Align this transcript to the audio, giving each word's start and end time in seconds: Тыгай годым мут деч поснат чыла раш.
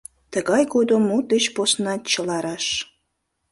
Тыгай 0.33 0.63
годым 0.73 1.01
мут 1.09 1.25
деч 1.33 1.45
поснат 1.55 2.01
чыла 2.11 2.37
раш. 2.45 2.65